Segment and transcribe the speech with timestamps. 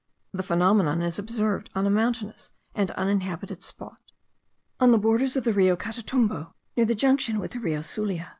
[0.31, 4.01] The phenomenon is observed on a mountainous and uninhabited spot,
[4.79, 8.29] on the borders of the Rio Catatumbo, near the junction with the Rio Sulia.